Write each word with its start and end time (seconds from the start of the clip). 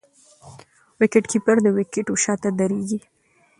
وکيټ 0.99 1.25
کیپر 1.31 1.55
د 1.61 1.67
وکيټو 1.77 2.13
شاته 2.23 2.49
درېږي. 2.59 2.99